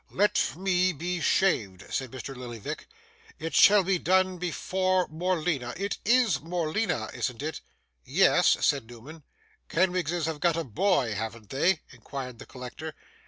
'Let 0.09 0.55
me 0.57 0.93
be 0.93 1.19
shaved!' 1.21 1.85
said 1.93 2.09
Mr. 2.09 2.35
Lillyvick. 2.35 2.87
'It 3.37 3.53
shall 3.53 3.83
be 3.83 3.99
done 3.99 4.39
before 4.39 5.07
Morleena; 5.09 5.75
it 5.77 5.99
IS 6.03 6.41
Morleena, 6.41 7.11
isn't 7.13 7.43
it?' 7.43 7.61
'Yes,' 8.03 8.57
said 8.65 8.87
Newman. 8.89 9.21
'Kenwigses 9.69 10.25
have 10.25 10.39
got 10.39 10.57
a 10.57 10.63
boy, 10.63 11.13
haven't 11.13 11.51
they?' 11.51 11.81
inquired 11.91 12.39
the 12.39 12.47
collector. 12.47 12.95